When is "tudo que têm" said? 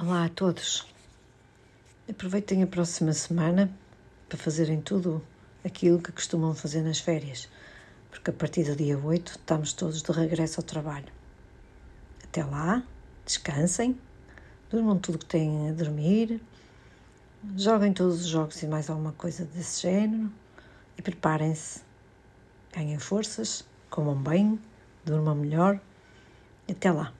15.00-15.68